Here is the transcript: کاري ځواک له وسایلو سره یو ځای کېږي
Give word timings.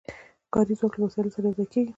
کاري 0.53 0.73
ځواک 0.79 0.93
له 0.97 1.03
وسایلو 1.05 1.33
سره 1.35 1.45
یو 1.45 1.57
ځای 1.57 1.67
کېږي 1.73 1.89